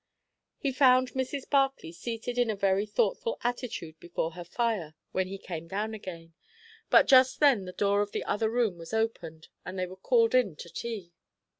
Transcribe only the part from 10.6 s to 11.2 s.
tea.